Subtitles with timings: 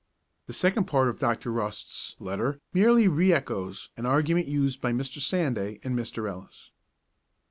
[0.47, 1.51] The second part of Dr.
[1.51, 5.21] Rost's letter merely re echoes an argument used by Mr.
[5.21, 6.27] Sanday and Mr.
[6.27, 6.71] Ellis.